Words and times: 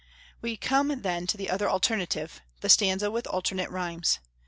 We 0.41 0.57
come 0.57 1.01
then 1.03 1.27
to 1.27 1.37
the 1.37 1.51
other 1.51 1.69
alternative, 1.69 2.41
the 2.61 2.69
stanza 2.69 3.11
with 3.11 3.27
alternate 3.27 3.69
rhymes. 3.69 4.17